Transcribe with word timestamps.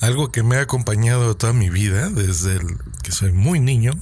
algo 0.00 0.30
que 0.30 0.42
me 0.42 0.56
ha 0.56 0.62
acompañado 0.62 1.36
toda 1.36 1.52
mi 1.52 1.70
vida, 1.70 2.08
desde 2.08 2.56
el 2.56 2.78
que 3.02 3.12
soy 3.12 3.32
muy 3.32 3.60
niño, 3.60 3.92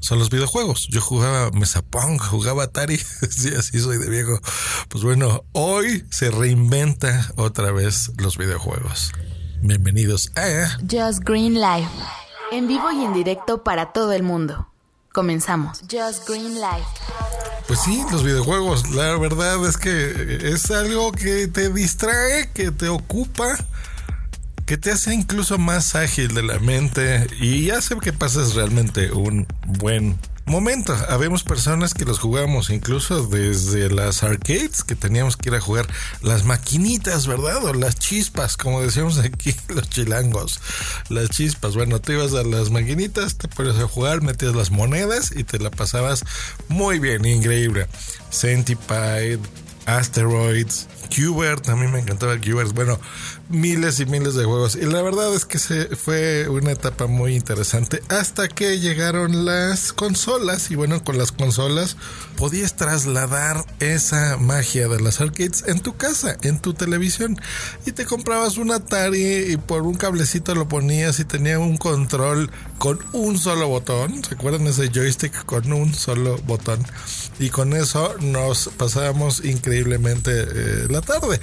son 0.00 0.18
los 0.18 0.30
videojuegos. 0.30 0.88
Yo 0.90 1.00
jugaba 1.00 1.50
Mesa 1.50 1.82
Pong, 1.82 2.20
jugaba 2.20 2.64
Atari, 2.64 2.98
sí, 3.30 3.54
así 3.56 3.80
soy 3.80 3.98
de 3.98 4.08
viejo. 4.08 4.38
Pues 4.88 5.02
bueno, 5.02 5.44
hoy 5.52 6.04
se 6.10 6.30
reinventa 6.30 7.32
otra 7.36 7.72
vez 7.72 8.12
los 8.18 8.36
videojuegos. 8.36 9.12
Bienvenidos 9.62 10.30
a 10.36 10.78
Just 10.80 11.20
Green 11.24 11.54
Life, 11.54 11.90
en 12.52 12.68
vivo 12.68 12.90
y 12.92 13.04
en 13.04 13.14
directo 13.14 13.64
para 13.64 13.92
todo 13.92 14.12
el 14.12 14.22
mundo. 14.22 14.68
Comenzamos. 15.12 15.80
Just 15.90 16.28
Green 16.28 16.54
Life. 16.56 16.86
Pues 17.66 17.80
sí, 17.80 18.04
los 18.12 18.22
videojuegos, 18.22 18.90
la 18.90 19.16
verdad 19.16 19.64
es 19.66 19.78
que 19.78 20.50
es 20.52 20.70
algo 20.70 21.12
que 21.12 21.48
te 21.48 21.70
distrae, 21.70 22.50
que 22.52 22.70
te 22.72 22.90
ocupa 22.90 23.56
que 24.66 24.78
te 24.78 24.92
hace 24.92 25.14
incluso 25.14 25.58
más 25.58 25.94
ágil 25.94 26.34
de 26.34 26.42
la 26.42 26.58
mente 26.58 27.26
y 27.40 27.70
hace 27.70 27.96
que 27.98 28.12
pases 28.12 28.54
realmente 28.54 29.12
un 29.12 29.46
buen 29.66 30.18
momento. 30.46 30.96
Habemos 31.08 31.42
personas 31.42 31.94
que 31.94 32.04
los 32.04 32.18
jugamos 32.18 32.70
incluso 32.70 33.26
desde 33.26 33.90
las 33.90 34.22
arcades, 34.22 34.82
que 34.82 34.94
teníamos 34.94 35.36
que 35.36 35.50
ir 35.50 35.54
a 35.54 35.60
jugar 35.60 35.86
las 36.22 36.44
maquinitas, 36.44 37.26
¿verdad? 37.26 37.64
O 37.64 37.74
las 37.74 37.98
chispas, 37.98 38.56
como 38.56 38.80
decíamos 38.80 39.18
aquí 39.18 39.54
los 39.68 39.88
chilangos. 39.88 40.60
Las 41.08 41.30
chispas. 41.30 41.74
Bueno, 41.74 42.00
te 42.00 42.14
ibas 42.14 42.34
a 42.34 42.42
las 42.42 42.70
maquinitas, 42.70 43.36
te 43.36 43.48
ponías 43.48 43.76
a 43.76 43.88
jugar, 43.88 44.22
metías 44.22 44.54
las 44.54 44.70
monedas 44.70 45.32
y 45.34 45.44
te 45.44 45.58
la 45.58 45.70
pasabas 45.70 46.24
muy 46.68 46.98
bien, 46.98 47.24
increíble. 47.24 47.86
Centipede, 48.30 49.38
Asteroids, 49.86 50.88
a 51.68 51.76
mí 51.76 51.86
me 51.86 52.00
encantaba 52.00 52.32
el 52.32 52.40
Qbert. 52.40 52.72
Bueno, 52.72 52.98
miles 53.48 54.00
y 54.00 54.06
miles 54.06 54.34
de 54.34 54.44
juegos. 54.44 54.74
Y 54.74 54.86
la 54.86 55.00
verdad 55.02 55.32
es 55.32 55.44
que 55.44 55.58
se 55.58 55.94
fue 55.94 56.48
una 56.48 56.72
etapa 56.72 57.06
muy 57.06 57.36
interesante 57.36 58.02
hasta 58.08 58.48
que 58.48 58.80
llegaron 58.80 59.44
las 59.44 59.92
consolas. 59.92 60.70
Y 60.70 60.76
bueno, 60.76 61.04
con 61.04 61.18
las 61.18 61.30
consolas 61.30 61.96
podías 62.36 62.74
trasladar 62.74 63.64
esa 63.78 64.38
magia 64.38 64.88
de 64.88 65.00
las 65.00 65.20
arcades 65.20 65.64
en 65.68 65.78
tu 65.78 65.96
casa, 65.96 66.36
en 66.42 66.58
tu 66.58 66.74
televisión. 66.74 67.38
Y 67.86 67.92
te 67.92 68.06
comprabas 68.06 68.56
un 68.56 68.72
Atari 68.72 69.52
y 69.52 69.56
por 69.56 69.82
un 69.82 69.94
cablecito 69.94 70.54
lo 70.54 70.66
ponías 70.66 71.20
y 71.20 71.24
tenía 71.24 71.58
un 71.60 71.76
control 71.76 72.50
con 72.78 72.98
un 73.12 73.38
solo 73.38 73.68
botón. 73.68 74.24
¿Se 74.24 74.34
acuerdan 74.34 74.66
ese 74.66 74.88
joystick 74.88 75.44
con 75.44 75.72
un 75.72 75.94
solo 75.94 76.38
botón? 76.46 76.84
Y 77.38 77.50
con 77.50 77.72
eso 77.72 78.16
nos 78.20 78.68
pasábamos 78.76 79.44
increíblemente 79.44 79.73
eh, 79.80 80.86
la 80.90 81.00
tarde. 81.00 81.40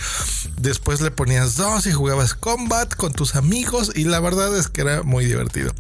Después 0.58 1.02
le 1.02 1.12
ponías 1.12 1.56
dos 1.56 1.86
y 1.86 1.92
jugabas 1.92 2.34
combat 2.34 2.94
con 2.96 3.14
tus 3.14 3.36
amigos 3.36 3.92
y 3.96 4.06
la 4.06 4.20
verdad 4.20 4.56
es 4.58 4.68
que 4.68 4.82
era 4.82 5.04
muy 5.04 5.26
divertido. 5.26 5.74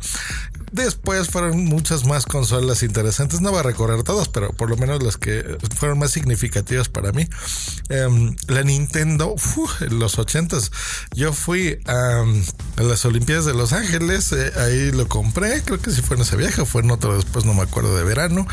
Después 0.72 1.27
fueron 1.27 1.66
muchas 1.66 2.05
más 2.05 2.25
consolas 2.25 2.81
interesantes. 2.81 3.41
No 3.41 3.52
voy 3.52 3.59
a 3.59 3.63
recorrer 3.63 4.03
todas, 4.03 4.29
pero 4.29 4.53
por 4.53 4.69
lo 4.69 4.77
menos 4.77 5.03
las 5.03 5.17
que 5.17 5.57
fueron 5.75 5.99
más 5.99 6.11
significativas 6.11 6.88
para 6.88 7.11
mí. 7.11 7.27
Em, 7.89 8.35
la 8.47 8.63
Nintendo, 8.63 9.35
en 9.81 9.99
los 9.99 10.17
ochentas. 10.17 10.72
Yo 11.13 11.33
fui 11.33 11.77
a, 11.85 12.23
las 12.77 13.03
Olimpiadas 13.03 13.45
de 13.45 13.53
Los 13.53 13.73
Ángeles. 13.73 14.31
Eh, 14.31 14.53
ahí 14.55 14.91
lo 14.91 15.09
compré. 15.09 15.61
Creo 15.61 15.81
que 15.81 15.91
si 15.91 16.02
fue 16.02 16.16
en 16.16 16.22
ese 16.22 16.38
viaje, 16.38 16.66
fue 16.66 16.81
en 16.81 16.91
otro 16.91 17.16
después, 17.16 17.44
no 17.44 17.53
me 17.53 17.63
acuerdo 17.63 17.97
de 17.97 18.05
verano. 18.05 18.47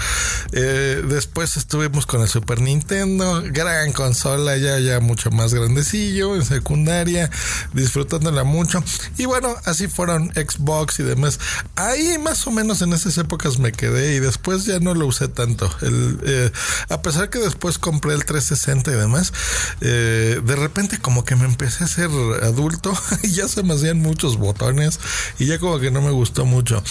Eh, 0.53 1.03
después 1.07 1.57
estuvimos 1.57 2.07
con 2.07 2.23
el 2.23 2.29
Super 2.29 2.61
Nintendo. 2.61 3.43
Gran 3.45 3.93
consola, 3.93 4.57
ya, 4.57 4.79
ya 4.79 5.01
mucho 5.01 5.31
más 5.31 5.55
grandecillo, 5.55 6.37
en 6.37 6.45
secundaria, 6.45 7.31
disfrutándola 7.73 8.45
mucho. 8.45 8.83
Y 9.17 9.27
bueno, 9.27 9.55
así 9.65 9.89
fueron 9.89 10.33
Xbox 10.35 11.01
y 11.01 11.03
demás. 11.03 11.39
Ahí 11.77 12.19
más 12.19 12.47
o 12.47 12.51
menos 12.51 12.83
en 12.83 12.93
esas 12.93 13.19
épocas 13.19 13.59
me 13.59 13.73
quedé 13.73 14.15
y 14.15 14.21
después 14.21 14.65
ya 14.65 14.79
no 14.81 14.95
lo 14.95 15.07
usé 15.07 15.29
tanto. 15.29 15.71
El, 15.83 16.19
eh, 16.25 16.51
a 16.89 17.03
pesar 17.03 17.31
que 17.31 17.39
después 17.39 17.79
compré 17.79 18.15
el 18.15 18.25
360 18.25 18.93
y 18.93 18.95
demás, 18.95 19.33
eh, 19.81 20.41
de 20.43 20.57
repente 20.57 20.99
como 20.99 21.25
que 21.25 21.37
me 21.37 21.45
empecé 21.45 21.85
a 21.85 21.89
ser 21.89 22.11
adulto 22.43 22.93
y 23.23 23.31
ya 23.31 23.49
se 23.49 23.63
me 23.63 23.75
hacían 23.75 23.99
muchos 23.99 24.37
botones 24.37 24.99
y 25.39 25.47
ya 25.47 25.59
como 25.59 25.79
que 25.79 25.91
no 25.91 26.01
me 26.01 26.11
gustó 26.11 26.45
mucho. 26.45 26.83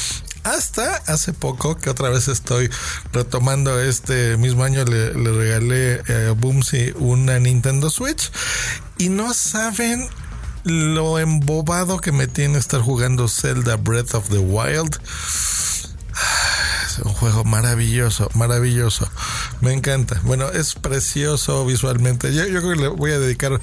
Hasta 0.48 1.04
hace 1.08 1.34
poco 1.34 1.76
que 1.76 1.90
otra 1.90 2.08
vez 2.08 2.30
estoy 2.30 2.70
retomando 3.12 3.82
este 3.82 4.38
mismo 4.38 4.64
año 4.64 4.86
le, 4.86 5.12
regalé 5.12 6.02
a 6.08 6.32
Boomsy 6.32 6.94
una 6.96 7.38
Nintendo 7.38 7.90
Switch 7.90 8.32
y 8.98 9.10
no 9.10 9.34
saben 9.34 10.08
lo 10.64 11.20
embobado 11.20 12.00
que 12.00 12.14
me 12.14 12.28
tiene 12.28 12.60
estar 12.60 12.80
jugando 12.80 13.28
Zelda 13.28 13.76
Breath 13.76 14.16
of 14.16 14.30
the 14.30 14.38
Wild. 14.38 14.98
Un 17.04 17.14
juego 17.14 17.44
maravilloso, 17.44 18.30
maravilloso. 18.34 19.10
Me 19.62 19.74
encanta. 19.74 20.20
Bueno, 20.24 20.50
es 20.50 20.76
precioso 20.76 21.66
visualmente. 21.66 22.34
Yo, 22.34 22.44
creo 22.46 22.70
que 22.70 22.76
le 22.76 22.88
voy 22.88 23.12
a 23.12 23.20
dedicar 23.20 23.60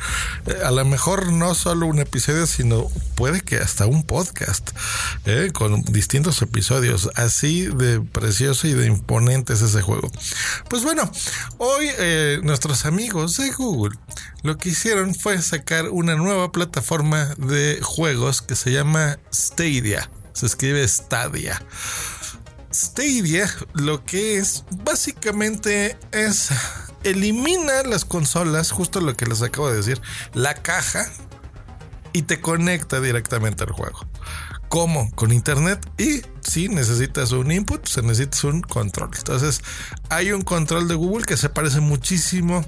eh, 0.46 0.56
a 0.64 0.70
lo 0.70 0.84
mejor 0.84 1.32
no 1.32 1.54
solo 1.54 1.86
un 1.86 2.00
episodio, 2.00 2.46
sino 2.46 2.88
puede 3.14 3.40
que 3.40 3.56
hasta 3.56 3.86
un 3.86 4.02
podcast 4.02 4.70
eh, 5.24 5.50
con 5.52 5.82
distintos 5.82 6.40
episodios. 6.42 7.10
Así 7.14 7.66
de 7.66 8.00
precioso 8.00 8.66
y 8.66 8.72
de 8.72 8.86
imponente 8.86 9.52
es 9.52 9.62
ese 9.62 9.82
juego. 9.82 10.10
Pues 10.68 10.82
bueno, 10.82 11.10
hoy 11.58 11.88
eh, 11.98 12.40
nuestros 12.42 12.84
amigos 12.86 13.36
de 13.36 13.50
Google 13.52 13.96
lo 14.42 14.58
que 14.58 14.68
hicieron 14.68 15.14
fue 15.14 15.40
sacar 15.40 15.88
una 15.88 16.16
nueva 16.16 16.52
plataforma 16.52 17.34
de 17.38 17.80
juegos 17.82 18.42
que 18.42 18.54
se 18.56 18.72
llama 18.72 19.18
Stadia. 19.32 20.10
Se 20.34 20.46
escribe 20.46 20.86
Stadia. 20.86 21.62
Stadia 22.74 23.48
lo 23.72 24.04
que 24.04 24.38
es 24.38 24.64
básicamente 24.84 25.96
es 26.10 26.48
elimina 27.04 27.84
las 27.84 28.04
consolas, 28.04 28.72
justo 28.72 29.00
lo 29.00 29.14
que 29.14 29.26
les 29.26 29.42
acabo 29.42 29.70
de 29.70 29.76
decir, 29.76 30.00
la 30.32 30.54
caja 30.54 31.08
y 32.12 32.22
te 32.22 32.40
conecta 32.40 33.00
directamente 33.00 33.62
al 33.62 33.70
juego. 33.70 34.00
¿Cómo? 34.68 35.10
Con 35.14 35.30
internet 35.30 35.88
y 35.98 36.22
si 36.40 36.68
necesitas 36.68 37.30
un 37.30 37.52
input, 37.52 37.86
se 37.86 38.02
necesitas 38.02 38.42
un 38.42 38.60
control. 38.62 39.10
Entonces, 39.16 39.62
hay 40.08 40.32
un 40.32 40.42
control 40.42 40.88
de 40.88 40.96
Google 40.96 41.26
que 41.26 41.36
se 41.36 41.48
parece 41.48 41.78
muchísimo 41.78 42.64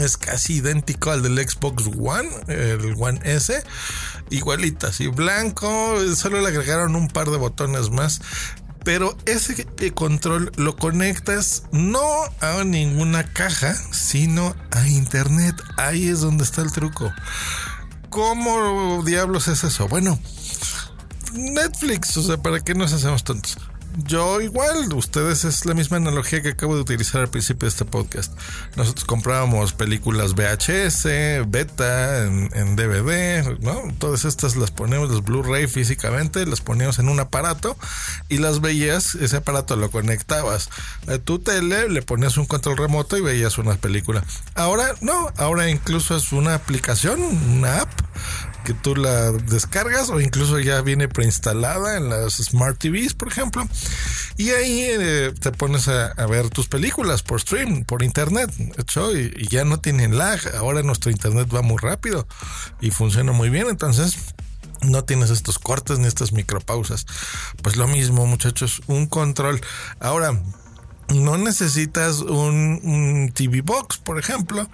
es 0.00 0.16
casi 0.16 0.54
idéntico 0.54 1.12
al 1.12 1.22
del 1.22 1.38
Xbox 1.38 1.86
One, 1.86 2.28
el 2.48 2.96
One 2.98 3.20
S, 3.22 3.62
igualita, 4.30 4.88
así 4.88 5.06
blanco, 5.06 5.96
solo 6.16 6.40
le 6.40 6.48
agregaron 6.48 6.96
un 6.96 7.08
par 7.08 7.30
de 7.30 7.36
botones 7.36 7.90
más 7.90 8.20
pero 8.84 9.16
ese 9.26 9.66
control 9.94 10.52
lo 10.56 10.76
conectas 10.76 11.64
no 11.72 12.04
a 12.40 12.62
ninguna 12.64 13.24
caja, 13.32 13.74
sino 13.92 14.54
a 14.70 14.86
internet. 14.86 15.56
Ahí 15.76 16.08
es 16.08 16.20
donde 16.20 16.44
está 16.44 16.62
el 16.62 16.70
truco. 16.70 17.12
¿Cómo 18.10 19.02
diablos 19.04 19.48
es 19.48 19.64
eso? 19.64 19.88
Bueno, 19.88 20.18
Netflix, 21.32 22.16
o 22.16 22.22
sea, 22.22 22.36
¿para 22.36 22.60
qué 22.60 22.74
nos 22.74 22.92
hacemos 22.92 23.24
tontos? 23.24 23.56
Yo 23.96 24.40
igual, 24.40 24.92
ustedes 24.94 25.44
es 25.44 25.66
la 25.66 25.74
misma 25.74 25.98
analogía 25.98 26.42
que 26.42 26.50
acabo 26.50 26.74
de 26.74 26.82
utilizar 26.82 27.20
al 27.20 27.28
principio 27.28 27.66
de 27.66 27.70
este 27.70 27.84
podcast. 27.84 28.32
Nosotros 28.76 29.04
comprábamos 29.04 29.72
películas 29.72 30.34
VHS, 30.34 31.04
beta, 31.46 32.24
en, 32.26 32.76
DVD, 32.76 33.58
¿no? 33.60 33.82
Todas 33.98 34.24
estas 34.24 34.56
las 34.56 34.70
ponemos, 34.70 35.10
los 35.10 35.24
Blu-ray 35.24 35.66
físicamente, 35.66 36.44
las 36.46 36.60
poníamos 36.60 36.98
en 36.98 37.08
un 37.08 37.20
aparato 37.20 37.76
y 38.28 38.38
las 38.38 38.60
veías, 38.60 39.14
ese 39.14 39.36
aparato 39.36 39.76
lo 39.76 39.90
conectabas 39.90 40.70
a 41.06 41.18
tu 41.18 41.38
tele, 41.38 41.88
le 41.88 42.02
ponías 42.02 42.36
un 42.36 42.46
control 42.46 42.76
remoto 42.76 43.16
y 43.16 43.20
veías 43.20 43.58
una 43.58 43.74
película. 43.74 44.24
Ahora 44.54 44.94
no, 45.00 45.32
ahora 45.36 45.70
incluso 45.70 46.16
es 46.16 46.32
una 46.32 46.54
aplicación, 46.54 47.22
una 47.22 47.82
app 47.82 47.90
que 48.64 48.74
tú 48.74 48.96
la 48.96 49.30
descargas 49.30 50.10
o 50.10 50.20
incluso 50.20 50.58
ya 50.58 50.80
viene 50.80 51.06
preinstalada 51.06 51.96
en 51.96 52.08
las 52.08 52.34
Smart 52.34 52.78
TVs, 52.78 53.14
por 53.14 53.28
ejemplo. 53.28 53.66
Y 54.36 54.50
ahí 54.50 54.80
eh, 54.82 55.32
te 55.38 55.52
pones 55.52 55.86
a, 55.88 56.12
ver 56.26 56.50
tus 56.50 56.66
películas 56.66 57.22
por 57.22 57.40
stream, 57.40 57.84
por 57.84 58.02
internet, 58.02 58.50
hecho, 58.78 59.16
y, 59.16 59.46
ya 59.48 59.64
no 59.64 59.78
tienen 59.78 60.18
lag. 60.18 60.40
Ahora 60.56 60.82
nuestro 60.82 61.10
internet 61.10 61.48
va 61.54 61.62
muy 61.62 61.76
rápido 61.78 62.26
y 62.80 62.90
funciona 62.90 63.32
muy 63.32 63.50
bien, 63.50 63.68
entonces 63.68 64.16
no 64.80 65.04
tienes 65.04 65.30
estos 65.30 65.58
cortes 65.58 65.98
ni 65.98 66.06
estas 66.06 66.32
micropausas. 66.32 67.06
Pues 67.62 67.76
lo 67.76 67.86
mismo, 67.86 68.26
muchachos, 68.26 68.82
un 68.86 69.06
control. 69.06 69.60
Ahora, 70.00 70.42
no 71.08 71.36
necesitas 71.36 72.20
un 72.20 73.30
TV 73.34 73.60
Box, 73.60 73.98
por 73.98 74.18
ejemplo, 74.18 74.68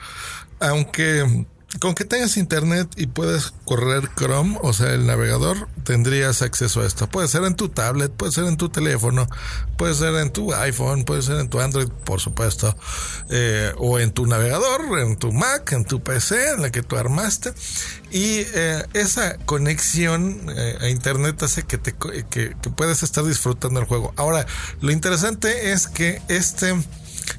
aunque 0.60 1.46
con 1.78 1.94
que 1.94 2.04
tengas 2.04 2.36
internet 2.36 2.88
y 2.96 3.06
puedes 3.06 3.52
correr 3.64 4.10
Chrome, 4.16 4.58
o 4.60 4.72
sea, 4.72 4.92
el 4.92 5.06
navegador, 5.06 5.68
tendrías 5.84 6.42
acceso 6.42 6.80
a 6.80 6.86
esto. 6.86 7.08
Puede 7.08 7.28
ser 7.28 7.44
en 7.44 7.54
tu 7.54 7.68
tablet, 7.68 8.10
puede 8.10 8.32
ser 8.32 8.44
en 8.46 8.56
tu 8.56 8.70
teléfono, 8.70 9.28
puede 9.76 9.94
ser 9.94 10.14
en 10.16 10.32
tu 10.32 10.52
iPhone, 10.52 11.04
puede 11.04 11.22
ser 11.22 11.38
en 11.38 11.48
tu 11.48 11.60
Android, 11.60 11.88
por 12.04 12.20
supuesto, 12.20 12.76
eh, 13.30 13.72
o 13.78 14.00
en 14.00 14.10
tu 14.10 14.26
navegador, 14.26 14.98
en 14.98 15.16
tu 15.16 15.32
Mac, 15.32 15.72
en 15.72 15.84
tu 15.84 16.02
PC, 16.02 16.54
en 16.54 16.62
la 16.62 16.72
que 16.72 16.82
tú 16.82 16.96
armaste. 16.96 17.52
Y 18.10 18.40
eh, 18.52 18.84
esa 18.92 19.36
conexión 19.38 20.46
eh, 20.56 20.76
a 20.80 20.88
internet 20.88 21.40
hace 21.44 21.62
que, 21.62 21.78
te, 21.78 21.94
que, 21.94 22.24
que 22.60 22.70
puedas 22.70 23.04
estar 23.04 23.24
disfrutando 23.24 23.78
el 23.78 23.86
juego. 23.86 24.12
Ahora, 24.16 24.44
lo 24.80 24.90
interesante 24.90 25.70
es 25.70 25.86
que 25.86 26.20
este 26.28 26.74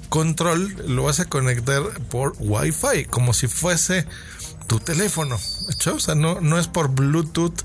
control 0.10 0.76
lo 0.88 1.04
vas 1.04 1.20
a 1.20 1.26
conectar 1.26 1.84
por 2.10 2.36
Wi-Fi, 2.40 3.06
como 3.06 3.34
si 3.34 3.48
fuese 3.48 4.06
tu 4.68 4.80
teléfono. 4.80 5.38
O 5.94 6.00
sea, 6.00 6.16
no, 6.16 6.40
no 6.42 6.58
es 6.58 6.68
por 6.68 6.90
Bluetooth 6.90 7.62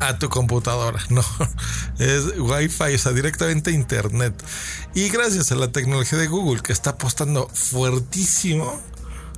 a 0.00 0.18
tu 0.18 0.28
computadora, 0.28 1.00
no. 1.08 1.24
Es 1.98 2.38
Wi-Fi, 2.38 2.94
o 2.94 2.98
sea, 2.98 3.12
directamente 3.12 3.70
Internet. 3.70 4.34
Y 4.94 5.08
gracias 5.08 5.52
a 5.52 5.56
la 5.56 5.70
tecnología 5.72 6.18
de 6.18 6.26
Google, 6.26 6.62
que 6.62 6.72
está 6.72 6.90
apostando 6.90 7.48
fuertísimo 7.48 8.80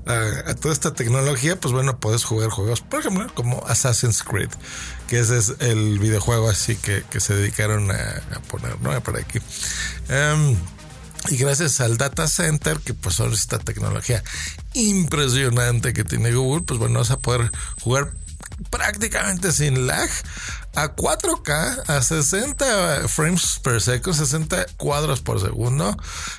a, 0.07 0.55
toda 0.55 0.73
esta 0.73 0.95
tecnología, 0.95 1.59
pues 1.61 1.73
bueno, 1.73 1.99
puedes 1.99 2.25
jugar 2.25 2.51
juegos, 2.51 2.81
por 2.81 3.01
ejemplo, 3.01 3.27
como 3.35 3.65
Assassin's 3.67 4.23
Creed, 4.23 4.51
que 5.09 5.21
ese 5.21 5.39
es 5.39 5.55
el 5.61 5.99
videojuego 5.99 6.49
así 6.49 6.77
que, 6.77 7.05
se 7.21 7.35
dedicaron 7.35 7.91
a, 7.91 8.23
poner, 8.49 8.81
¿no? 8.81 8.99
Por 9.03 9.19
aquí. 9.19 9.39
Em, 10.09 10.57
y 11.28 11.37
gracias 11.37 11.81
al 11.81 11.96
data 11.96 12.26
center, 12.26 12.78
que 12.78 12.94
pues 12.94 13.14
son 13.14 13.32
esta 13.32 13.58
tecnología 13.58 14.22
impresionante 14.75 15.93
que 15.93 16.05
tiene 16.05 16.32
Google, 16.32 16.62
pues 16.62 16.78
bueno, 16.78 17.00
vas 17.00 17.11
a 17.11 17.19
poder 17.19 17.50
jugar 17.81 18.12
prácticamente 18.70 19.52
sin 19.52 19.87
lag 19.87 20.08
a 20.75 20.94
4K 20.94 21.82
a 21.88 22.02
60 22.02 23.08
frames 23.08 23.61
per 23.62 23.81
second, 23.81 24.14
60 24.14 24.67
cuadros 24.76 25.20
por 25.20 25.40
segundo 25.40 25.96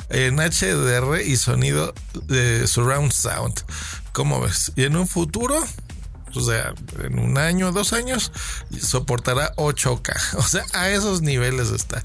en 0.09 0.37
HDR 0.37 1.21
y 1.21 1.35
sonido 1.37 1.93
de 2.27 2.67
surround 2.67 3.11
sound. 3.11 3.63
¿Cómo 4.13 4.41
ves? 4.41 4.71
Y 4.75 4.83
en 4.83 4.95
un 4.95 5.07
futuro 5.07 5.61
o 6.35 6.41
sea, 6.41 6.73
en 7.03 7.19
un 7.19 7.37
año, 7.37 7.71
dos 7.71 7.93
años, 7.93 8.31
soportará 8.81 9.53
8K. 9.55 10.11
O 10.37 10.43
sea, 10.43 10.65
a 10.73 10.89
esos 10.89 11.21
niveles 11.21 11.69
está. 11.69 12.03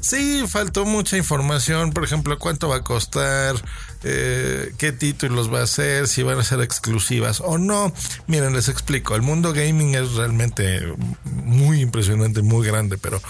Sí, 0.00 0.44
faltó 0.48 0.84
mucha 0.84 1.16
información, 1.16 1.92
por 1.92 2.04
ejemplo, 2.04 2.38
cuánto 2.38 2.68
va 2.68 2.76
a 2.76 2.84
costar, 2.84 3.54
eh, 4.02 4.72
qué 4.78 4.92
títulos 4.92 5.52
va 5.52 5.62
a 5.62 5.66
ser, 5.66 6.08
si 6.08 6.22
van 6.22 6.38
a 6.38 6.44
ser 6.44 6.60
exclusivas 6.60 7.40
o 7.40 7.58
no. 7.58 7.92
Miren, 8.26 8.52
les 8.52 8.68
explico, 8.68 9.14
el 9.14 9.22
mundo 9.22 9.52
gaming 9.52 9.94
es 9.94 10.14
realmente 10.14 10.94
muy 11.24 11.80
impresionante, 11.80 12.42
muy 12.42 12.66
grande, 12.66 12.98
pero 12.98 13.20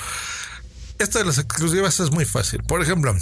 esto 0.99 1.19
de 1.19 1.25
las 1.25 1.39
exclusivas 1.39 2.01
es 2.01 2.11
muy 2.11 2.25
fácil. 2.25 2.63
Por 2.63 2.81
ejemplo, 2.81 3.15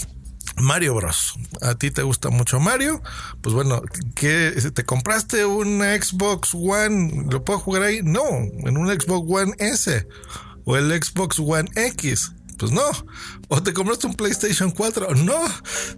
Mario 0.56 0.94
Bros. 0.94 1.34
¿A 1.62 1.74
ti 1.74 1.90
te 1.90 2.02
gusta 2.02 2.30
mucho 2.30 2.60
Mario? 2.60 3.02
Pues 3.40 3.54
bueno, 3.54 3.82
¿qué, 4.14 4.52
¿te 4.74 4.84
compraste 4.84 5.44
un 5.44 5.80
Xbox 5.80 6.54
One? 6.54 7.26
¿Lo 7.30 7.44
puedo 7.44 7.58
jugar 7.58 7.82
ahí? 7.82 8.00
No, 8.02 8.22
en 8.28 8.76
un 8.76 8.88
Xbox 8.88 9.26
One 9.30 9.54
S 9.58 10.06
o 10.64 10.76
el 10.76 11.02
Xbox 11.02 11.38
One 11.38 11.68
X. 11.74 12.32
Pues 12.60 12.72
no. 12.72 12.82
O 13.48 13.62
te 13.62 13.72
compraste 13.72 14.06
un 14.06 14.14
PlayStation 14.14 14.70
4. 14.70 15.14
No. 15.14 15.40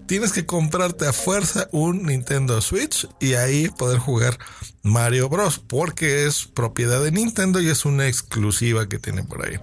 Tienes 0.06 0.32
que 0.32 0.47
comprarte 0.47 1.09
a 1.09 1.12
fuerza 1.12 1.69
un 1.73 2.05
Nintendo 2.05 2.61
Switch 2.61 3.09
y 3.19 3.35
ahí 3.35 3.69
poder 3.69 3.99
jugar 3.99 4.38
Mario 4.85 5.29
Bros. 5.29 5.59
Porque 5.59 6.25
es 6.26 6.47
propiedad 6.47 7.03
de 7.03 7.11
Nintendo 7.11 7.61
y 7.61 7.69
es 7.69 7.85
una 7.85 8.06
exclusiva 8.06 8.88
que 8.88 9.00
tiene 9.00 9.25
por 9.25 9.44
ahí. 9.44 9.59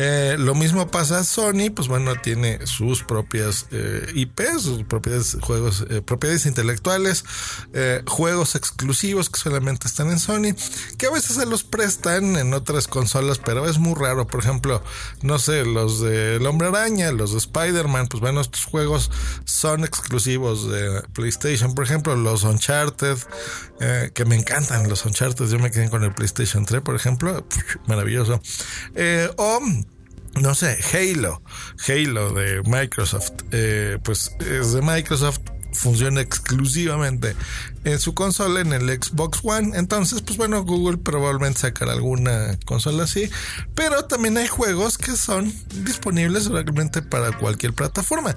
Eh, 0.00 0.36
lo 0.38 0.54
mismo 0.54 0.86
pasa 0.92 1.24
Sony, 1.24 1.70
pues 1.74 1.88
bueno, 1.88 2.14
tiene 2.20 2.64
sus 2.66 3.02
propias 3.02 3.66
eh, 3.72 4.06
IPs, 4.14 4.62
sus 4.62 4.84
propiedades, 4.84 5.36
juegos, 5.40 5.86
eh, 5.90 6.02
propiedades 6.02 6.46
intelectuales, 6.46 7.24
juegos 8.06 8.54
exclusivos 8.54 9.28
que 9.28 9.40
solamente 9.40 9.88
están 9.88 10.10
en 10.10 10.20
Sony, 10.20 10.54
que 10.98 11.06
a 11.06 11.10
veces 11.10 11.36
se 11.36 11.46
los 11.46 11.64
prestan 11.64 12.36
en 12.36 12.54
otras 12.54 12.86
consolas, 12.86 13.38
pero 13.38 13.68
es 13.68 13.78
muy 13.78 13.94
raro. 13.94 14.26
Por 14.26 14.40
ejemplo, 14.40 14.84
no 15.22 15.38
sé, 15.40 15.64
los 15.64 16.00
de 16.00 16.17
El 16.18 16.46
Hombre 16.46 16.68
Araña, 16.68 17.12
los 17.12 17.32
de 17.32 17.38
Spider-Man, 17.38 18.08
pues 18.08 18.20
bueno, 18.20 18.40
estos 18.40 18.64
juegos 18.64 19.10
son 19.44 19.84
exclusivos 19.84 20.70
de 20.70 21.02
PlayStation. 21.12 21.74
Por 21.74 21.84
ejemplo, 21.84 22.16
los 22.16 22.44
Uncharted, 22.44 23.18
que 24.14 24.24
me 24.24 24.36
encantan 24.36 24.88
los 24.88 25.04
Uncharted, 25.04 25.46
yo 25.48 25.58
me 25.58 25.70
quedé 25.70 25.90
con 25.90 26.04
el 26.04 26.12
PlayStation 26.12 26.64
3, 26.64 26.82
por 26.82 26.96
ejemplo, 26.96 27.46
maravilloso. 27.86 28.40
o 29.36 29.60
no 30.40 30.54
sé, 30.54 30.78
Halo, 30.92 31.42
Halo 31.88 32.30
de 32.32 32.62
Microsoft, 32.62 33.32
eh, 33.50 33.98
pues 34.02 34.32
es 34.40 34.72
de 34.72 34.82
Microsoft, 34.82 35.40
funciona 35.78 36.20
exclusivamente 36.20 37.34
en 37.84 37.98
su 37.98 38.14
consola, 38.14 38.60
en 38.60 38.72
el 38.72 38.88
Xbox 38.88 39.40
One. 39.42 39.78
Entonces, 39.78 40.22
pues 40.22 40.36
bueno, 40.36 40.64
Google 40.64 40.98
probablemente 40.98 41.60
sacará 41.60 41.92
alguna 41.92 42.58
consola 42.66 43.04
así. 43.04 43.30
Pero 43.74 44.04
también 44.04 44.36
hay 44.36 44.48
juegos 44.48 44.98
que 44.98 45.16
son 45.16 45.52
disponibles 45.84 46.46
realmente 46.46 47.02
para 47.02 47.36
cualquier 47.38 47.72
plataforma. 47.72 48.36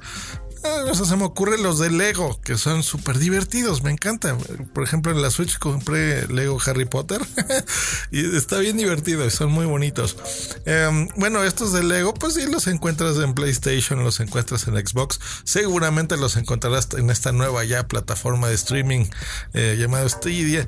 Ah, 0.64 0.84
no 0.86 0.94
se 0.94 1.16
me 1.16 1.24
ocurre 1.24 1.58
los 1.58 1.80
de 1.80 1.90
Lego, 1.90 2.40
que 2.42 2.56
son 2.58 2.84
súper 2.84 3.18
divertidos, 3.18 3.82
me 3.82 3.90
encanta. 3.90 4.38
Por 4.74 4.84
ejemplo, 4.84 5.12
en 5.12 5.22
la 5.22 5.32
Switch 5.32 5.58
compré 5.58 6.28
Lego 6.28 6.60
Harry 6.66 6.86
Potter 6.86 7.20
y 8.12 8.36
está 8.36 8.60
bien 8.60 8.78
divertido 8.78 9.26
y 9.26 9.32
son 9.32 9.52
muy 9.52 9.66
bonitos. 9.66 10.18
Em, 10.66 11.08
bueno, 11.16 11.44
estos 11.44 11.74
de 11.74 11.84
Lego, 11.84 12.14
pues 12.14 12.36
sí, 12.36 12.46
los 12.46 12.68
encuentras 12.68 13.18
en 13.18 13.34
PlayStation, 13.34 14.04
los 14.04 14.20
encuentras 14.20 14.68
en 14.68 14.76
Xbox. 14.76 15.20
Seguramente 15.44 16.16
los 16.18 16.38
encontrarás 16.38 16.90
en 16.96 17.10
esta 17.10 17.32
nueva 17.32 17.64
ya 17.64 17.88
plataforma 17.88 18.48
de 18.48 18.56
streaming 18.56 19.06
eh, 19.54 19.78
llamada 19.80 20.08
Stadia. 20.08 20.68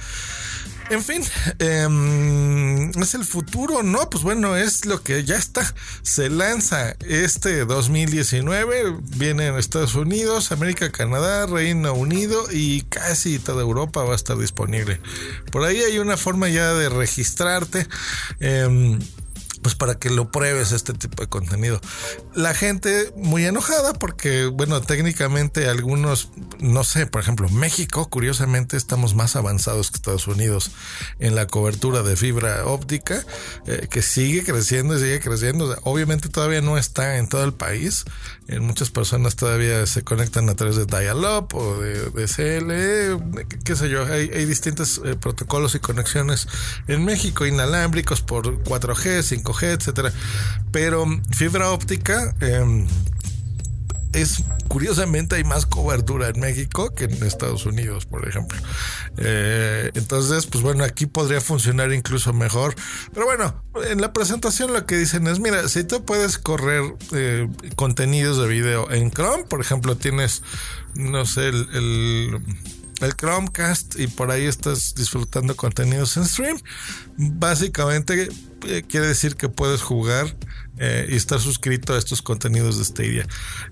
En 0.89 1.01
fin, 1.01 1.23
em, 1.59 2.89
es 3.01 3.13
el 3.13 3.23
futuro, 3.23 3.83
¿no? 3.83 4.09
Pues 4.09 4.23
bueno, 4.23 4.55
es 4.55 4.85
lo 4.85 5.01
que 5.01 5.23
ya 5.23 5.35
está. 5.35 5.73
Se 6.01 6.29
lanza 6.29 6.95
este 7.07 7.65
2019, 7.65 8.97
viene 9.17 9.47
en 9.47 9.55
Estados 9.55 9.95
Unidos, 9.95 10.51
América, 10.51 10.91
Canadá, 10.91 11.45
Reino 11.45 11.93
Unido 11.93 12.45
y 12.51 12.81
casi 12.81 13.39
toda 13.39 13.61
Europa 13.61 14.03
va 14.03 14.13
a 14.13 14.15
estar 14.15 14.37
disponible. 14.37 14.99
Por 15.51 15.63
ahí 15.63 15.79
hay 15.81 15.99
una 15.99 16.17
forma 16.17 16.49
ya 16.49 16.73
de 16.73 16.89
registrarte. 16.89 17.87
Eh, 18.39 18.99
pues 19.63 19.75
para 19.75 19.95
que 19.95 20.09
lo 20.09 20.29
pruebes 20.29 20.71
este 20.71 20.93
tipo 20.93 21.23
de 21.23 21.29
contenido. 21.29 21.81
La 22.35 22.53
gente 22.53 23.11
muy 23.15 23.45
enojada 23.45 23.93
porque, 23.93 24.45
bueno, 24.45 24.81
técnicamente 24.81 25.69
algunos, 25.69 26.29
no 26.59 26.83
sé, 26.83 27.07
por 27.07 27.21
ejemplo, 27.21 27.49
México, 27.49 28.09
curiosamente, 28.09 28.77
estamos 28.77 29.15
más 29.15 29.35
avanzados 29.35 29.89
que 29.89 29.95
Estados 29.95 30.27
Unidos 30.27 30.71
en 31.19 31.35
la 31.35 31.47
cobertura 31.47 32.03
de 32.03 32.15
fibra 32.15 32.65
óptica, 32.65 33.25
eh, 33.65 33.87
que 33.89 34.01
sigue 34.01 34.43
creciendo 34.43 34.95
y 34.95 34.99
sigue 34.99 35.19
creciendo. 35.19 35.75
Obviamente 35.83 36.29
todavía 36.29 36.61
no 36.61 36.77
está 36.77 37.17
en 37.17 37.27
todo 37.27 37.43
el 37.43 37.53
país. 37.53 38.03
En 38.47 38.63
muchas 38.63 38.89
personas 38.89 39.37
todavía 39.37 39.85
se 39.85 40.03
conectan 40.03 40.49
a 40.49 40.55
través 40.55 40.75
de 40.75 40.85
Dial-Up 40.85 41.55
o 41.55 41.79
de, 41.79 42.09
de 42.09 42.27
CLE, 42.27 43.47
qué 43.63 43.75
sé 43.75 43.89
yo. 43.89 44.05
Hay, 44.05 44.29
hay 44.33 44.45
distintos 44.45 45.01
eh, 45.05 45.15
protocolos 45.15 45.75
y 45.75 45.79
conexiones 45.79 46.47
en 46.87 47.05
México, 47.05 47.45
inalámbricos 47.45 48.21
por 48.21 48.61
4G, 48.63 49.21
5G 49.21 49.52
etcétera. 49.61 50.11
Pero 50.71 51.05
fibra 51.31 51.71
óptica 51.71 52.35
em, 52.41 52.87
es 54.13 54.43
curiosamente 54.67 55.35
hay 55.35 55.43
más 55.43 55.65
cobertura 55.65 56.29
en 56.29 56.39
México 56.39 56.93
que 56.95 57.05
en 57.05 57.23
Estados 57.23 57.65
Unidos, 57.65 58.05
por 58.05 58.27
ejemplo. 58.27 58.57
Eh, 59.17 59.91
entonces, 59.93 60.47
pues 60.47 60.63
bueno, 60.63 60.83
aquí 60.83 61.05
podría 61.05 61.41
funcionar 61.41 61.91
incluso 61.93 62.33
mejor. 62.33 62.75
Pero 63.13 63.25
bueno, 63.25 63.63
en 63.87 64.01
la 64.01 64.13
presentación 64.13 64.73
lo 64.73 64.85
que 64.85 64.97
dicen 64.97 65.27
es, 65.27 65.39
mira, 65.39 65.67
si 65.67 65.83
tú 65.83 66.05
puedes 66.05 66.37
correr 66.37 66.83
eh, 67.11 67.47
contenidos 67.75 68.37
de 68.39 68.47
video 68.47 68.89
en 68.91 69.11
Chrome, 69.11 69.43
por 69.43 69.61
ejemplo, 69.61 69.95
tienes, 69.95 70.41
no 70.95 71.25
sé, 71.25 71.49
el 71.49 72.41
Chromecast 73.11 73.99
y 73.99 74.07
por 74.07 74.31
ahí 74.31 74.45
estás 74.45 74.95
disfrutando 74.95 75.55
contenidos 75.55 76.15
en 76.17 76.25
stream. 76.25 76.59
Básicamente 77.17 78.29
eh, 78.65 78.83
quiere 78.87 79.07
decir 79.07 79.35
que 79.35 79.49
puedes 79.49 79.81
jugar 79.81 80.35
eh, 80.77 81.07
y 81.09 81.15
estar 81.15 81.39
suscrito 81.39 81.93
a 81.93 81.97
estos 81.97 82.21
contenidos 82.21 82.77
de 82.77 82.85
Stadia. 82.85 83.27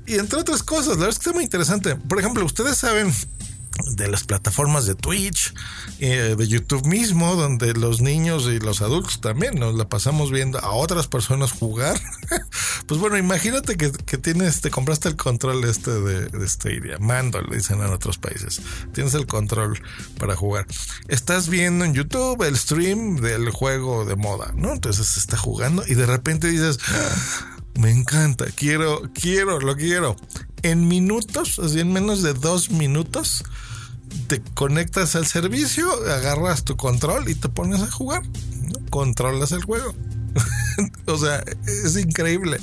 Y 0.05 0.15
entre 0.15 0.39
otras 0.39 0.63
cosas, 0.63 0.97
la 0.97 1.05
verdad 1.05 1.09
es 1.09 1.19
que 1.19 1.23
está 1.29 1.33
muy 1.33 1.43
interesante. 1.43 1.95
Por 1.95 2.19
ejemplo, 2.19 2.45
ustedes 2.45 2.77
saben 2.77 3.11
de 3.95 4.07
las 4.07 4.23
plataformas 4.23 4.85
de 4.85 4.95
Twitch, 4.95 5.53
eh, 5.99 6.35
de 6.37 6.47
YouTube 6.47 6.85
mismo, 6.85 7.35
donde 7.35 7.73
los 7.73 8.01
niños 8.01 8.45
y 8.45 8.59
los 8.59 8.81
adultos 8.81 9.21
también 9.21 9.55
nos 9.55 9.75
la 9.75 9.87
pasamos 9.87 10.31
viendo 10.31 10.59
a 10.59 10.71
otras 10.71 11.07
personas 11.07 11.51
jugar. 11.51 11.99
pues 12.85 12.99
bueno, 12.99 13.17
imagínate 13.17 13.77
que, 13.77 13.91
que 14.11 14.17
tienes, 14.17 14.59
te 14.59 14.69
compraste 14.69 15.07
el 15.07 15.15
control 15.15 15.63
este 15.63 15.89
de, 15.89 16.27
de 16.27 16.49
Stadia, 16.49 16.97
mando, 16.99 17.41
le 17.41 17.55
dicen 17.55 17.79
en 17.79 17.93
otros 17.93 18.17
países. 18.17 18.61
Tienes 18.91 19.13
el 19.13 19.25
control 19.25 19.81
para 20.19 20.35
jugar. 20.35 20.67
Estás 21.07 21.47
viendo 21.47 21.85
en 21.85 21.93
YouTube 21.93 22.43
el 22.43 22.57
stream 22.57 23.21
del 23.21 23.49
juego 23.51 24.03
de 24.03 24.17
moda, 24.17 24.51
¿no? 24.53 24.73
Entonces 24.73 25.07
se 25.07 25.17
está 25.21 25.37
jugando 25.37 25.85
y 25.87 25.93
de 25.93 26.05
repente 26.05 26.49
dices, 26.49 26.77
ah, 26.89 27.55
me 27.79 27.89
encanta, 27.89 28.47
quiero, 28.53 29.01
quiero, 29.13 29.61
lo 29.61 29.77
quiero. 29.77 30.17
En 30.61 30.89
minutos, 30.89 31.57
así 31.59 31.79
en 31.79 31.93
menos 31.93 32.21
de 32.21 32.33
dos 32.33 32.69
minutos, 32.69 33.45
te 34.27 34.41
conectas 34.41 35.15
al 35.15 35.25
servicio, 35.25 35.89
agarras 36.11 36.65
tu 36.65 36.75
control 36.75 37.29
y 37.29 37.35
te 37.35 37.47
pones 37.47 37.79
a 37.81 37.89
jugar. 37.89 38.23
Controlas 38.89 39.53
el 39.53 39.63
juego. 39.63 39.95
o 41.05 41.17
sea, 41.17 41.45
es 41.65 41.95
increíble. 41.95 42.59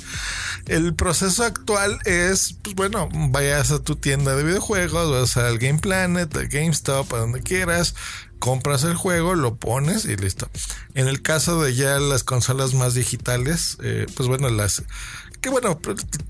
El 0.69 0.93
proceso 0.93 1.43
actual 1.43 1.97
es, 2.05 2.55
pues 2.61 2.75
bueno, 2.75 3.09
vayas 3.11 3.71
a 3.71 3.79
tu 3.81 3.95
tienda 3.95 4.35
de 4.35 4.43
videojuegos, 4.43 5.09
vas 5.11 5.35
al 5.35 5.57
Game 5.57 5.79
Planet, 5.79 6.33
a 6.37 6.43
GameStop, 6.43 7.11
a 7.11 7.17
donde 7.17 7.41
quieras, 7.41 7.95
compras 8.37 8.83
el 8.83 8.93
juego, 8.93 9.33
lo 9.33 9.55
pones 9.55 10.05
y 10.05 10.15
listo. 10.15 10.47
En 10.93 11.07
el 11.07 11.23
caso 11.23 11.59
de 11.59 11.73
ya 11.73 11.97
las 11.97 12.23
consolas 12.23 12.75
más 12.75 12.93
digitales, 12.93 13.77
eh, 13.81 14.05
pues 14.15 14.29
bueno, 14.29 14.47
las 14.49 14.83
que 15.41 15.49
bueno, 15.49 15.79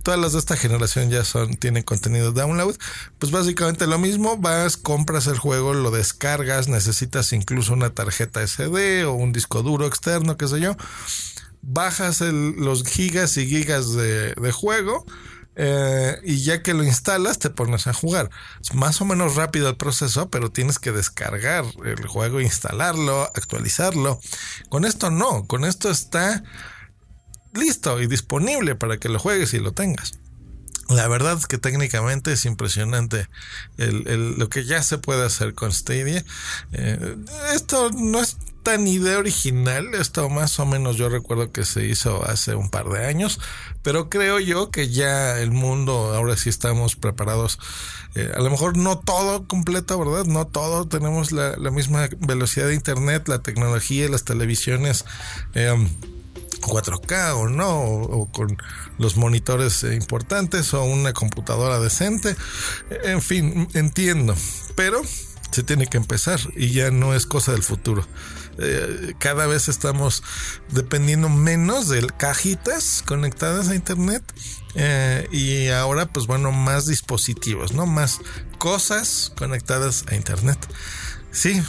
todas 0.04 0.20
las 0.20 0.32
de 0.32 0.40
esta 0.40 0.56
generación 0.56 1.10
ya 1.10 1.26
son, 1.26 1.56
tienen 1.56 1.84
contenido 1.84 2.32
download, 2.32 2.78
pues 3.18 3.34
básicamente 3.34 3.88
lo 3.88 3.98
mismo, 3.98 4.38
vas, 4.38 4.78
compras 4.78 5.28
el 5.28 5.38
juego, 5.38 5.74
lo 5.74 5.92
descargas, 5.92 6.70
necesitas 6.70 7.34
incluso 7.34 7.74
una 7.74 7.90
tarjeta 7.90 8.46
SD 8.46 9.04
o 9.06 9.14
un 9.14 9.34
disco 9.34 9.64
duro 9.64 9.86
externo, 9.86 10.38
qué 10.38 10.48
sé 10.48 10.62
yo, 10.62 10.78
bajas 11.62 12.22
los 12.22 12.84
gigas 12.84 13.38
y 13.38 13.48
gigas 13.48 13.94
de, 13.94 14.52
juego, 14.52 15.06
eh, 15.56 16.18
y 16.24 16.44
ya 16.44 16.64
que 16.64 16.74
lo 16.74 16.84
instalas 16.84 17.40
te 17.40 17.50
pones 17.50 17.88
a 17.88 17.94
jugar. 17.94 18.30
Es 18.62 18.74
más 18.74 19.02
o 19.02 19.06
menos 19.06 19.36
rápido 19.36 19.70
el 19.70 19.78
proceso, 19.78 20.30
pero 20.30 20.52
tienes 20.52 20.80
que 20.80 20.92
descargar 20.92 21.66
el 21.86 22.08
juego, 22.08 22.40
instalarlo, 22.40 23.24
actualizarlo. 23.24 24.20
Con 24.70 24.86
esto 24.86 25.12
no, 25.12 25.46
con 25.48 25.66
esto 25.66 25.90
está 25.90 26.44
listo 27.54 28.00
y 28.02 28.08
disponible 28.08 28.76
para 28.76 28.98
que 28.98 29.10
lo 29.10 29.20
juegues 29.20 29.54
y 29.54 29.60
lo 29.60 29.74
tengas. 29.74 30.20
La 30.90 31.08
verdad 31.08 31.38
es 31.38 31.46
que 31.46 31.60
técnicamente 31.60 32.32
es 32.32 32.46
impresionante 32.46 33.28
lo 33.78 34.50
que 34.50 34.66
ya 34.66 34.82
se 34.82 34.98
puede 34.98 35.24
hacer 35.24 35.54
con 35.54 35.72
Stadia. 35.72 36.26
Eh, 36.72 37.16
esto 37.54 37.92
no 37.92 38.20
es 38.20 38.38
tan 38.64 38.88
idea 38.88 39.18
original, 39.18 39.94
esto 39.94 40.30
más 40.30 40.60
o 40.60 40.66
menos 40.66 40.98
yo 40.98 41.10
recuerdo 41.10 41.52
que 41.52 41.66
se 41.66 41.86
hizo 41.86 42.26
hace 42.26 42.56
un 42.56 42.70
par 42.70 42.90
de 42.90 43.06
años, 43.06 43.40
pero 43.84 44.10
creo 44.10 44.40
yo 44.40 44.72
que 44.72 44.90
ya 44.90 45.40
el 45.40 45.52
mundo, 45.52 46.14
ahora 46.16 46.38
sí 46.38 46.50
estamos 46.50 46.96
preparados. 46.96 47.60
Eh, 48.16 48.32
a 48.36 48.42
lo 48.42 48.50
mejor 48.50 48.78
no 48.78 49.00
todo 49.00 49.48
completo, 49.48 49.98
¿verdad? 50.00 50.26
No 50.26 50.48
todo, 50.48 50.88
tenemos 50.88 51.32
la, 51.32 51.56
misma 51.72 52.10
velocidad 52.20 52.68
de 52.68 52.76
Internet, 52.76 53.28
la 53.28 53.40
tecnología, 53.40 54.10
las 54.10 54.24
televisiones. 54.24 55.06
Eh, 55.54 55.76
4K 56.60 57.36
o 57.36 57.50
no, 57.50 57.82
o, 57.82 58.32
con 58.32 58.58
los 58.98 59.16
monitores 59.16 59.84
eh, 59.84 59.96
importantes 59.96 60.74
o 60.74 60.84
una 60.84 61.14
computadora 61.14 61.80
decente. 61.80 62.36
En 63.04 63.22
fin, 63.22 63.68
entiendo, 63.74 64.36
pero 64.76 65.02
se 65.52 65.64
tiene 65.64 65.88
que 65.88 65.98
empezar 65.98 66.40
y 66.56 66.72
ya 66.72 66.92
no 66.92 67.14
es 67.14 67.26
cosa 67.26 67.54
del 67.54 67.64
futuro. 67.64 68.06
Eh, 68.62 69.14
cada 69.20 69.48
vez 69.48 69.70
estamos 69.70 70.24
dependiendo 70.70 71.30
menos 71.30 71.88
de 71.88 72.06
cajitas 72.18 73.04
conectadas 73.06 73.70
a 73.70 73.76
internet 73.76 74.24
eh, 74.76 75.28
y 75.32 75.70
ahora 75.70 76.08
pues 76.08 76.28
bueno 76.28 76.52
más 76.52 76.86
dispositivos, 76.86 77.74
no 77.74 77.86
más 77.86 78.20
cosas 78.58 79.32
conectadas 79.38 80.04
a 80.10 80.16
internet. 80.16 80.60
Sí, 81.32 81.62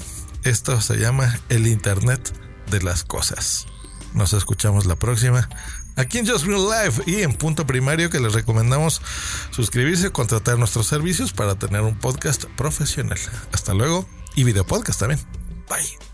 esto 0.44 0.80
se 0.80 0.96
llama 0.96 1.38
el 1.48 1.66
internet 1.66 2.32
de 2.70 2.82
las 2.82 3.04
cosas. 3.04 3.66
Nos 4.14 4.32
escuchamos 4.32 4.86
la 4.86 4.96
próxima. 4.96 5.48
Aquí 5.96 6.18
en 6.18 6.26
Just 6.26 6.46
Real 6.46 6.66
Life 6.66 7.02
y 7.06 7.22
en 7.22 7.34
punto 7.34 7.66
primario 7.66 8.10
que 8.10 8.20
les 8.20 8.32
recomendamos 8.32 9.02
suscribirse 9.50 10.08
y 10.08 10.10
contratar 10.10 10.58
nuestros 10.58 10.86
servicios 10.86 11.32
para 11.32 11.56
tener 11.56 11.82
un 11.82 11.98
podcast 11.98 12.44
profesional. 12.56 13.18
Hasta 13.52 13.74
luego 13.74 14.08
y 14.34 14.44
video 14.44 14.66
podcast 14.66 15.00
también. 15.00 15.20
Bye. 15.68 16.09